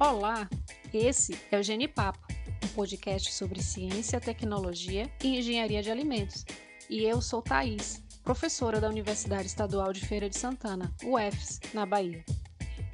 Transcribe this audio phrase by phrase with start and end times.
[0.00, 0.48] Olá,
[0.94, 2.20] esse é o Genipapo,
[2.64, 6.44] um podcast sobre ciência, tecnologia e engenharia de alimentos.
[6.88, 12.24] E eu sou Thaís, professora da Universidade Estadual de Feira de Santana, UFS, na Bahia.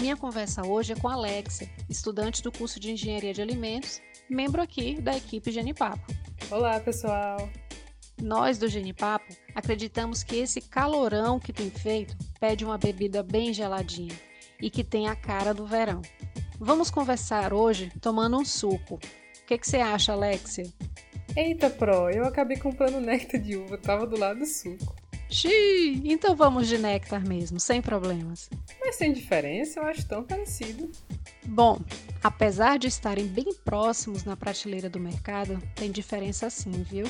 [0.00, 4.98] Minha conversa hoje é com Alexia, estudante do curso de Engenharia de Alimentos, membro aqui
[4.98, 6.10] da equipe Genipapo.
[6.50, 7.50] Olá, pessoal!
[8.22, 14.18] Nós do Genipapo acreditamos que esse calorão que tem feito pede uma bebida bem geladinha
[14.58, 16.00] e que tem a cara do verão.
[16.58, 18.94] Vamos conversar hoje tomando um suco.
[18.94, 20.66] O que, que você acha, Alexia?
[21.36, 24.94] Eita, Pro, eu acabei comprando néctar de uva, tava do lado do suco.
[25.28, 28.48] Xiii, então vamos de néctar mesmo, sem problemas.
[28.80, 30.90] Mas sem diferença, eu acho tão parecido.
[31.44, 31.80] Bom,
[32.22, 37.06] apesar de estarem bem próximos na prateleira do mercado, tem diferença sim, viu?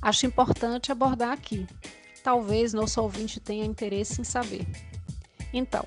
[0.00, 1.66] Acho importante abordar aqui.
[2.22, 4.64] Talvez nosso ouvinte tenha interesse em saber.
[5.52, 5.84] Então,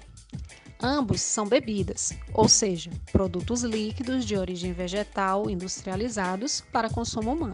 [0.84, 7.54] Ambos são bebidas, ou seja, produtos líquidos de origem vegetal industrializados para consumo humano.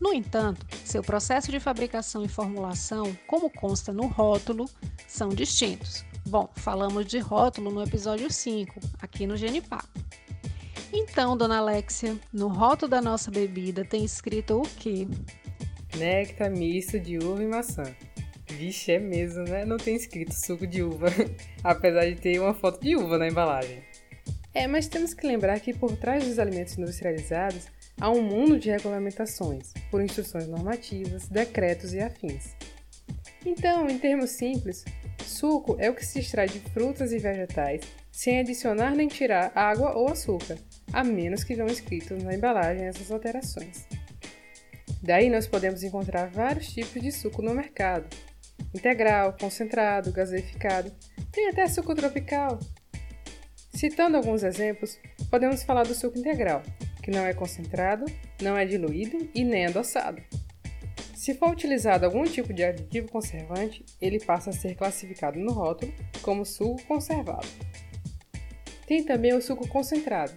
[0.00, 4.70] No entanto, seu processo de fabricação e formulação, como consta no rótulo,
[5.08, 6.04] são distintos.
[6.26, 9.84] Bom, falamos de rótulo no episódio 5, aqui no Genipá.
[10.92, 15.08] Então, dona Alexia, no rótulo da nossa bebida tem escrito o quê?
[15.96, 17.82] Néctar misto de uva e maçã.
[18.52, 19.64] Vixe, é mesmo, né?
[19.64, 21.08] Não tem escrito suco de uva,
[21.64, 23.82] apesar de ter uma foto de uva na embalagem.
[24.52, 27.66] É, mas temos que lembrar que por trás dos alimentos industrializados
[28.00, 32.56] há um mundo de regulamentações, por instruções normativas, decretos e afins.
[33.46, 34.84] Então, em termos simples,
[35.24, 39.94] suco é o que se extrai de frutas e vegetais sem adicionar nem tirar água
[39.94, 40.58] ou açúcar,
[40.92, 43.86] a menos que venham escritos na embalagem essas alterações.
[45.02, 48.06] Daí nós podemos encontrar vários tipos de suco no mercado,
[48.74, 50.92] integral, concentrado, gaseificado,
[51.32, 52.58] tem até suco tropical.
[53.74, 54.98] Citando alguns exemplos,
[55.30, 56.62] podemos falar do suco integral,
[57.02, 58.04] que não é concentrado,
[58.42, 60.20] não é diluído e nem adoçado.
[61.14, 65.92] Se for utilizado algum tipo de aditivo conservante, ele passa a ser classificado no rótulo
[66.22, 67.46] como suco conservado.
[68.86, 70.32] Tem também o suco concentrado.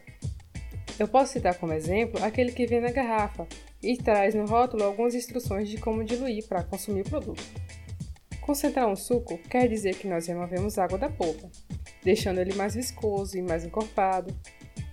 [0.99, 3.47] Eu posso citar como exemplo aquele que vem na garrafa
[3.81, 7.43] e traz no rótulo algumas instruções de como diluir para consumir o produto.
[8.45, 11.49] Concentrar um suco quer dizer que nós removemos água da polpa,
[12.03, 14.35] deixando ele mais viscoso e mais encorpado.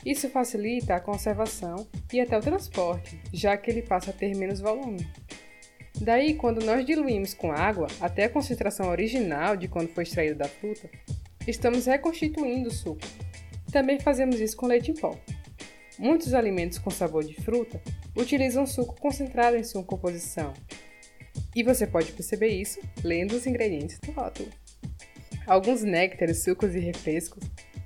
[0.06, 4.60] Isso facilita a conservação e até o transporte, já que ele passa a ter menos
[4.60, 5.04] volume.
[6.00, 10.48] Daí, quando nós diluímos com água até a concentração original de quando foi extraído da
[10.48, 10.88] fruta,
[11.46, 13.02] estamos reconstituindo o suco.
[13.72, 15.18] Também fazemos isso com leite em pó.
[15.98, 17.82] Muitos alimentos com sabor de fruta
[18.16, 20.54] utilizam suco concentrado em sua composição,
[21.54, 24.48] e você pode perceber isso lendo os ingredientes do rótulo.
[25.46, 27.42] Alguns néctares, sucos e refrescos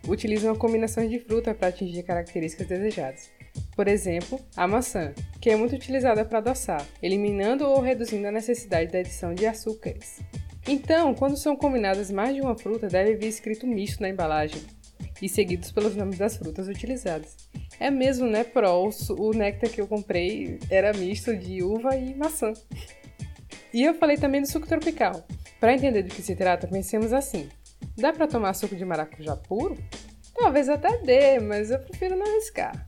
[0.07, 3.31] utilizam a combinação de fruta para atingir características desejadas.
[3.75, 8.93] Por exemplo, a maçã, que é muito utilizada para adoçar, eliminando ou reduzindo a necessidade
[8.93, 10.21] da adição de açúcares.
[10.67, 14.61] Então, quando são combinadas mais de uma fruta, deve vir escrito misto na embalagem
[15.21, 17.37] e seguidos pelos nomes das frutas utilizadas.
[17.79, 18.91] É mesmo, né, Pro?
[19.19, 22.53] O néctar que eu comprei era misto de uva e maçã.
[23.75, 25.27] E eu falei também do suco tropical.
[25.59, 27.49] Para entender do que se trata, pensemos assim:
[27.97, 29.77] dá para tomar suco de maracujá puro?
[30.33, 32.87] Talvez até dê, mas eu prefiro não arriscar.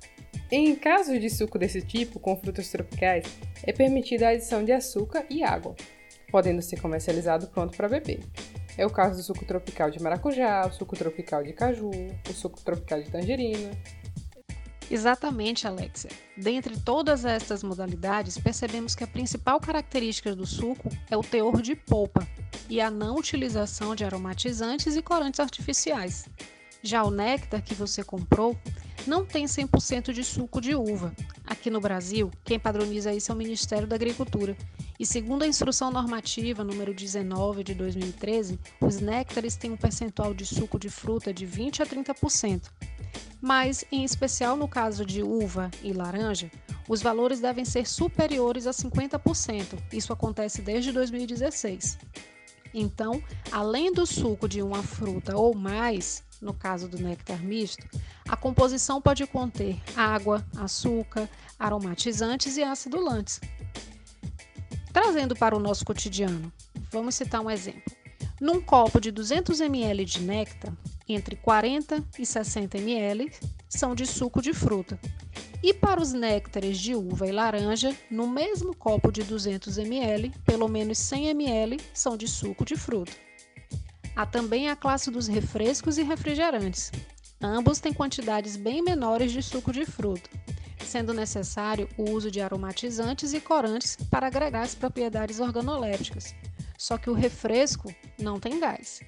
[0.48, 3.26] Em casos de suco desse tipo, com frutas tropicais,
[3.64, 5.74] é permitida a adição de açúcar e água,
[6.30, 8.20] podendo ser comercializado pronto para beber.
[8.78, 11.90] É o caso do suco tropical de maracujá, o suco tropical de caju,
[12.30, 13.70] o suco tropical de tangerina,
[14.90, 16.10] Exatamente, Alexia.
[16.36, 21.74] Dentre todas estas modalidades, percebemos que a principal característica do suco é o teor de
[21.74, 22.26] polpa
[22.68, 26.28] e a não utilização de aromatizantes e corantes artificiais.
[26.82, 28.56] Já o néctar que você comprou
[29.06, 31.12] não tem 100% de suco de uva.
[31.44, 34.56] Aqui no Brasil, quem padroniza isso é o Ministério da Agricultura.
[34.98, 40.46] E segundo a Instrução Normativa número 19 de 2013, os néctares têm um percentual de
[40.46, 42.70] suco de fruta de 20 a 30%
[43.40, 46.50] mas, em especial no caso de uva e laranja,
[46.88, 49.78] os valores devem ser superiores a 50%.
[49.92, 51.98] Isso acontece desde 2016.
[52.72, 57.86] Então, além do suco de uma fruta ou mais, no caso do néctar misto,
[58.28, 61.28] a composição pode conter água, açúcar,
[61.58, 63.40] aromatizantes e acidulantes.
[64.96, 66.50] Trazendo para o nosso cotidiano,
[66.90, 67.82] vamos citar um exemplo.
[68.40, 70.72] Num copo de 200 ml de néctar,
[71.06, 73.30] entre 40 e 60 ml
[73.68, 74.98] são de suco de fruta.
[75.62, 80.66] E para os néctares de uva e laranja, no mesmo copo de 200 ml, pelo
[80.66, 83.12] menos 100 ml são de suco de fruta.
[84.16, 86.90] Há também a classe dos refrescos e refrigerantes.
[87.38, 90.30] Ambos têm quantidades bem menores de suco de fruta,
[90.86, 96.34] sendo necessário o uso de aromatizantes e corantes para agregar as propriedades organolépticas.
[96.78, 99.00] Só que o refresco não tem gás.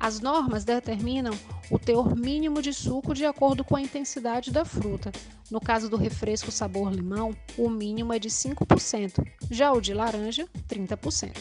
[0.00, 1.32] As normas determinam
[1.70, 5.10] o teor mínimo de suco de acordo com a intensidade da fruta.
[5.50, 10.46] No caso do refresco sabor limão, o mínimo é de 5%, já o de laranja,
[10.68, 11.32] 30%.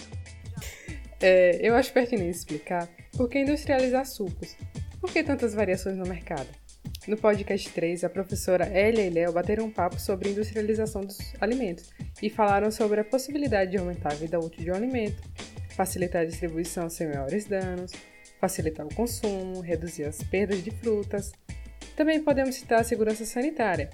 [1.20, 4.56] É, eu acho pertinente explicar por que industrializar sucos.
[5.00, 6.48] Por que tantas variações no mercado?
[7.08, 11.90] No podcast 3, a professora Elia e Léo bateram um papo sobre industrialização dos alimentos
[12.22, 15.24] e falaram sobre a possibilidade de aumentar a vida útil de um alimento,
[15.70, 17.94] facilitar a distribuição sem maiores danos,
[18.42, 21.32] facilitar o consumo, reduzir as perdas de frutas.
[21.96, 23.90] Também podemos citar a segurança sanitária,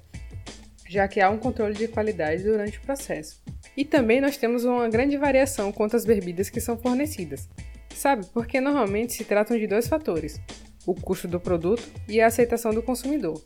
[0.88, 3.40] já que há um controle de qualidade durante o processo.
[3.76, 7.48] E também nós temos uma grande variação quanto às bebidas que são fornecidas.
[7.94, 8.26] Sabe?
[8.34, 10.40] Porque normalmente se tratam de dois fatores:
[10.86, 13.42] o custo do produto e a aceitação do consumidor.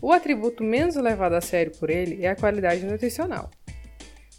[0.00, 3.50] O atributo menos levado a sério por ele é a qualidade nutricional.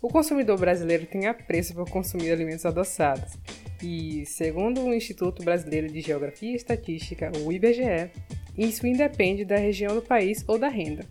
[0.02, 3.34] O consumidor brasileiro tem apreço por consumir alimentos adoçados,
[3.82, 8.10] e, segundo o Instituto Brasileiro de Geografia e Estatística, o IBGE,
[8.58, 11.06] isso independe da região do país ou da renda.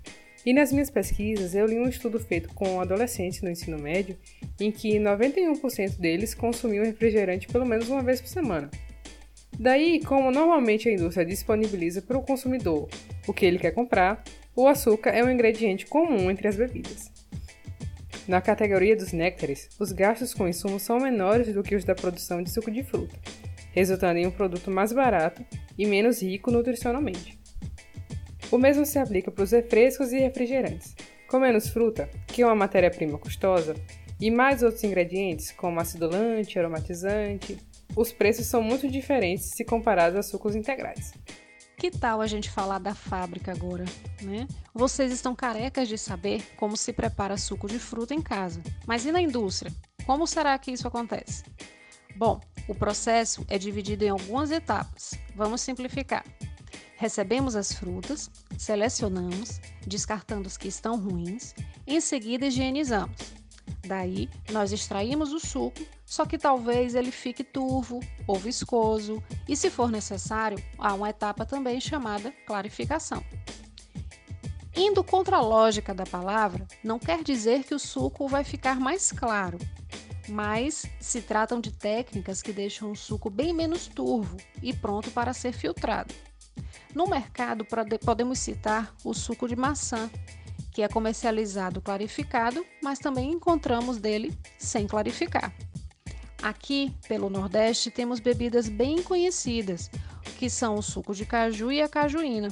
[0.46, 4.16] E nas minhas pesquisas, eu li um estudo feito com adolescentes no ensino médio,
[4.60, 8.70] em que 91% deles consumiam refrigerante pelo menos uma vez por semana.
[9.58, 12.88] Daí, como normalmente a indústria disponibiliza para o consumidor
[13.26, 14.22] o que ele quer comprar,
[14.54, 17.10] o açúcar é um ingrediente comum entre as bebidas.
[18.26, 22.42] Na categoria dos néctares, os gastos com insumos são menores do que os da produção
[22.42, 23.14] de suco de fruta,
[23.72, 25.44] resultando em um produto mais barato
[25.76, 27.38] e menos rico nutricionalmente.
[28.50, 30.94] O mesmo se aplica para os refrescos e refrigerantes.
[31.28, 33.74] Com menos fruta, que é uma matéria-prima custosa,
[34.20, 37.58] e mais outros ingredientes, como acidulante, aromatizante,
[37.96, 41.12] os preços são muito diferentes se comparados a sucos integrais.
[41.76, 43.84] Que tal a gente falar da fábrica agora,
[44.22, 44.46] né?
[44.72, 48.62] Vocês estão carecas de saber como se prepara suco de fruta em casa.
[48.86, 49.72] Mas e na indústria?
[50.06, 51.44] Como será que isso acontece?
[52.16, 55.14] Bom, o processo é dividido em algumas etapas.
[55.34, 56.24] Vamos simplificar.
[56.96, 61.54] Recebemos as frutas, selecionamos, descartando os que estão ruins,
[61.86, 63.43] em seguida higienizamos.
[63.86, 69.70] Daí, nós extraímos o suco, só que talvez ele fique turvo ou viscoso, e se
[69.70, 73.22] for necessário, há uma etapa também chamada clarificação.
[74.74, 79.12] Indo contra a lógica da palavra, não quer dizer que o suco vai ficar mais
[79.12, 79.58] claro,
[80.28, 85.32] mas se tratam de técnicas que deixam o suco bem menos turvo e pronto para
[85.32, 86.12] ser filtrado.
[86.94, 87.66] No mercado,
[88.04, 90.10] podemos citar o suco de maçã,
[90.74, 95.54] que é comercializado clarificado, mas também encontramos dele sem clarificar.
[96.42, 99.88] Aqui, pelo Nordeste, temos bebidas bem conhecidas,
[100.36, 102.48] que são o suco de caju e a cajuína,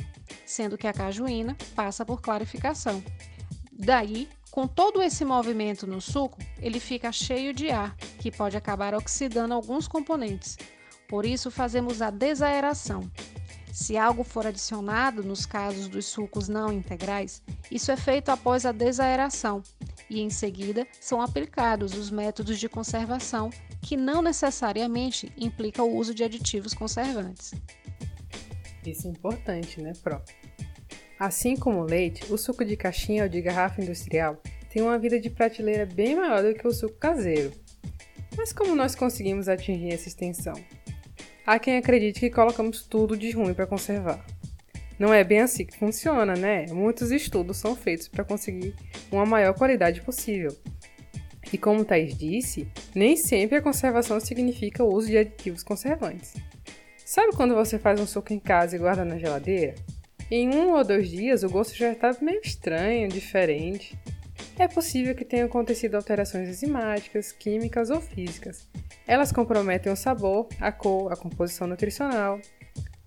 [0.46, 3.02] sendo que a cajuína passa por clarificação.
[3.72, 8.94] Daí, com todo esse movimento no suco, ele fica cheio de ar, que pode acabar
[8.94, 10.56] oxidando alguns componentes.
[11.08, 13.10] Por isso, fazemos a desaeração,
[13.72, 17.42] se algo for adicionado nos casos dos sucos não integrais,
[17.74, 19.62] isso é feito após a desaeração
[20.10, 23.48] e em seguida são aplicados os métodos de conservação
[23.80, 27.54] que não necessariamente implicam o uso de aditivos conservantes.
[28.84, 30.20] Isso é importante, né, Pro?
[31.19, 34.36] Assim como o leite, o suco de caixinha ou de garrafa industrial
[34.69, 37.52] tem uma vida de prateleira bem maior do que o suco caseiro.
[38.36, 40.55] Mas como nós conseguimos atingir essa extensão?
[41.46, 44.22] Há quem acredite que colocamos tudo de ruim para conservar.
[45.02, 46.66] Não é bem assim que funciona, né?
[46.70, 48.72] Muitos estudos são feitos para conseguir
[49.10, 50.56] uma maior qualidade possível.
[51.52, 56.34] E como Thais disse, nem sempre a conservação significa o uso de aditivos conservantes.
[57.04, 59.74] Sabe quando você faz um suco em casa e guarda na geladeira?
[60.30, 63.98] Em um ou dois dias o gosto já está meio estranho, diferente.
[64.56, 68.68] É possível que tenham acontecido alterações enzimáticas, químicas ou físicas,
[69.04, 72.38] elas comprometem o sabor, a cor, a composição nutricional.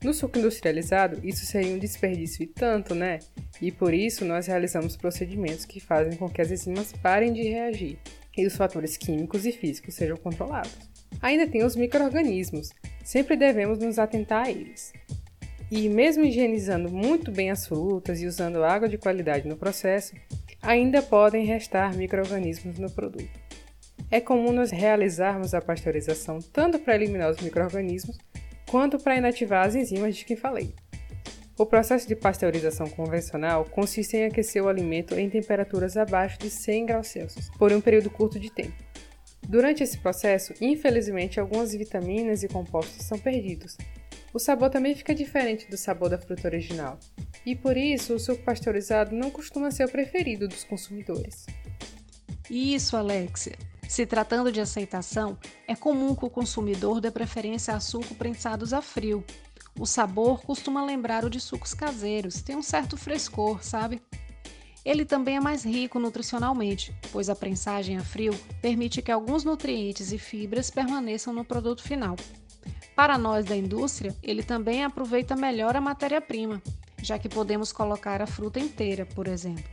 [0.05, 3.17] No suco industrializado, isso seria um desperdício e tanto, né?
[3.59, 7.97] E por isso nós realizamos procedimentos que fazem com que as enzimas parem de reagir
[8.37, 10.77] e os fatores químicos e físicos sejam controlados.
[11.19, 12.69] Ainda tem os micro-organismos,
[13.03, 14.93] sempre devemos nos atentar a eles.
[15.71, 20.13] E mesmo higienizando muito bem as frutas e usando água de qualidade no processo,
[20.61, 23.39] ainda podem restar micro-organismos no produto.
[24.11, 28.19] É comum nós realizarmos a pasteurização tanto para eliminar os microrganismos
[28.69, 30.73] quanto para inativar as enzimas de que falei.
[31.57, 36.85] O processo de pasteurização convencional consiste em aquecer o alimento em temperaturas abaixo de 100
[36.85, 38.75] graus Celsius por um período curto de tempo.
[39.47, 43.77] Durante esse processo, infelizmente, algumas vitaminas e compostos são perdidos,
[44.33, 46.99] o sabor também fica diferente do sabor da fruta original.
[47.45, 51.45] E por isso, o suco pasteurizado não costuma ser o preferido dos consumidores.
[52.49, 53.55] Isso, Alexia.
[53.87, 55.37] Se tratando de aceitação,
[55.67, 59.23] é comum que o consumidor dê preferência a suco prensados a frio.
[59.79, 64.01] O sabor costuma lembrar o de sucos caseiros, tem um certo frescor, sabe?
[64.83, 70.11] Ele também é mais rico nutricionalmente, pois a prensagem a frio permite que alguns nutrientes
[70.11, 72.15] e fibras permaneçam no produto final.
[72.95, 76.61] Para nós da indústria, ele também aproveita melhor a matéria-prima,
[77.01, 79.63] já que podemos colocar a fruta inteira, por exemplo.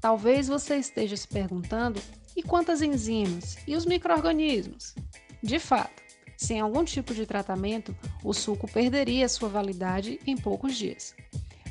[0.00, 2.00] Talvez você esteja se perguntando:
[2.36, 3.56] e quantas enzimas?
[3.66, 4.94] E os micro-organismos?
[5.42, 6.02] De fato,
[6.36, 11.14] sem algum tipo de tratamento, o suco perderia sua validade em poucos dias.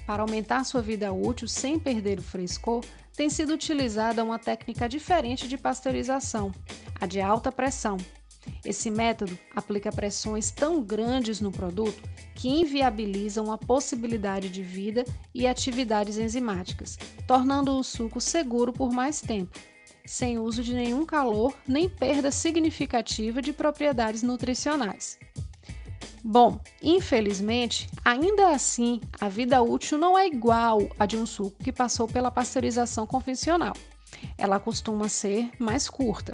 [0.05, 2.83] Para aumentar sua vida útil sem perder o frescor,
[3.15, 6.51] tem sido utilizada uma técnica diferente de pasteurização,
[6.99, 7.97] a de alta pressão.
[8.65, 12.01] Esse método aplica pressões tão grandes no produto
[12.35, 19.21] que inviabilizam a possibilidade de vida e atividades enzimáticas, tornando o suco seguro por mais
[19.21, 19.57] tempo,
[20.05, 25.17] sem uso de nenhum calor nem perda significativa de propriedades nutricionais.
[26.23, 31.71] Bom, infelizmente, ainda assim, a vida útil não é igual à de um suco que
[31.71, 33.73] passou pela pasteurização convencional.
[34.37, 36.31] Ela costuma ser mais curta.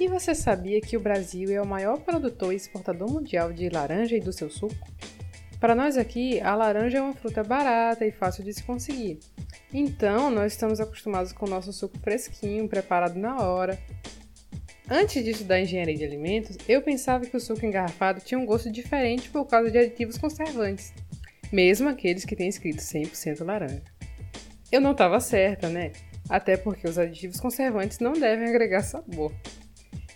[0.00, 4.16] E você sabia que o Brasil é o maior produtor e exportador mundial de laranja
[4.16, 4.74] e do seu suco?
[5.60, 9.20] Para nós aqui, a laranja é uma fruta barata e fácil de se conseguir.
[9.72, 13.78] Então, nós estamos acostumados com o nosso suco fresquinho, preparado na hora,
[14.92, 18.72] Antes de estudar engenharia de alimentos, eu pensava que o suco engarrafado tinha um gosto
[18.72, 20.92] diferente por causa de aditivos conservantes,
[21.52, 23.84] mesmo aqueles que têm escrito 100% laranja.
[24.72, 25.92] Eu não estava certa, né?
[26.28, 29.32] Até porque os aditivos conservantes não devem agregar sabor.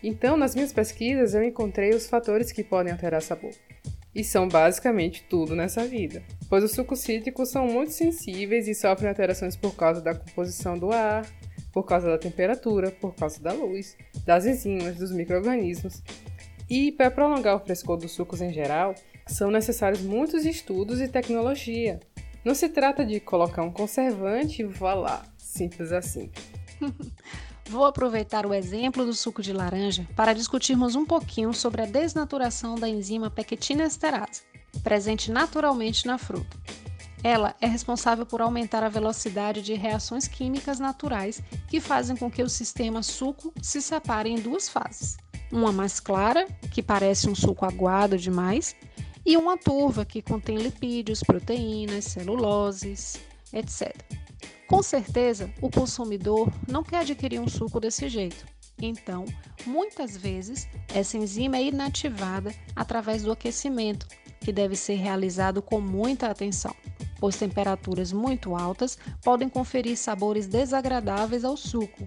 [0.02, 3.54] Então, nas minhas pesquisas, eu encontrei os fatores que podem alterar sabor.
[4.12, 6.20] E são basicamente tudo nessa vida,
[6.54, 10.92] pois os sucos cítricos são muito sensíveis e sofrem alterações por causa da composição do
[10.92, 11.26] ar,
[11.72, 16.00] por causa da temperatura, por causa da luz, das enzimas, dos micro-organismos.
[16.70, 18.94] E para prolongar o frescor dos sucos em geral,
[19.26, 21.98] são necessários muitos estudos e tecnologia.
[22.44, 26.30] Não se trata de colocar um conservante e vá lá, simples assim.
[27.68, 32.76] Vou aproveitar o exemplo do suco de laranja para discutirmos um pouquinho sobre a desnaturação
[32.76, 34.42] da enzima pectina esterase,
[34.84, 36.56] presente naturalmente na fruta.
[37.22, 42.42] Ela é responsável por aumentar a velocidade de reações químicas naturais que fazem com que
[42.42, 45.16] o sistema suco se separe em duas fases.
[45.50, 48.76] Uma mais clara, que parece um suco aguado demais,
[49.24, 53.18] e uma turva, que contém lipídios, proteínas, celuloses,
[53.54, 53.96] etc.
[54.68, 58.44] Com certeza, o consumidor não quer adquirir um suco desse jeito.
[58.78, 59.24] Então,
[59.64, 64.06] muitas vezes, essa enzima é inativada através do aquecimento,
[64.44, 66.74] que deve ser realizado com muita atenção
[67.24, 72.06] pois temperaturas muito altas podem conferir sabores desagradáveis ao suco.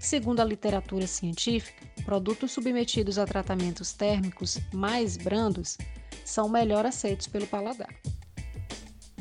[0.00, 5.78] Segundo a literatura científica, produtos submetidos a tratamentos térmicos mais brandos
[6.24, 7.94] são melhor aceitos pelo paladar.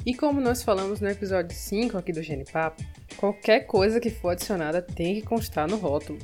[0.04, 2.82] E como nós falamos no episódio 5 aqui do Genipapo,
[3.16, 6.18] qualquer coisa que for adicionada tem que constar no rótulo.